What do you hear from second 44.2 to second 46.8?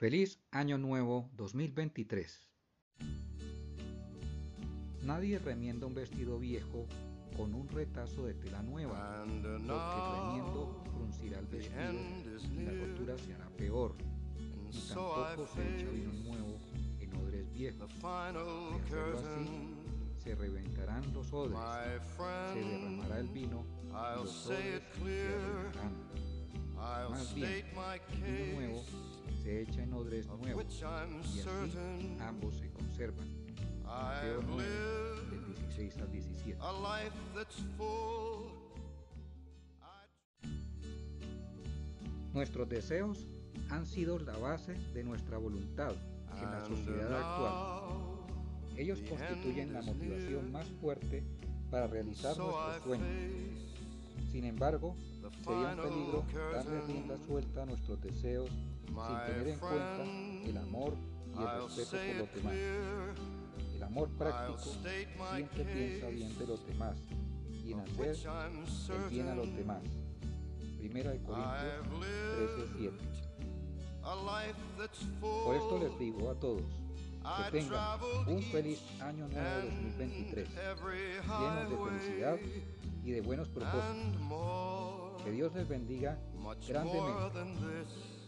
base de nuestra voluntad en la